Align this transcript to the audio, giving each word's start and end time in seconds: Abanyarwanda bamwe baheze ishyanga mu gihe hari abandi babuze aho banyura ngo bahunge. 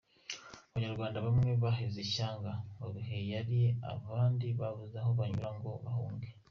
Abanyarwanda 0.69 1.17
bamwe 1.25 1.51
baheze 1.63 1.97
ishyanga 2.07 2.51
mu 2.77 2.87
gihe 2.93 3.15
hari 3.33 3.61
abandi 3.93 4.47
babuze 4.59 4.95
aho 5.01 5.11
banyura 5.19 5.49
ngo 5.57 5.69
bahunge. 5.85 6.27